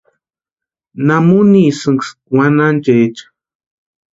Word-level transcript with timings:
¿Namunisïnksï 1.05 2.11
wanhanchecha? 2.35 3.25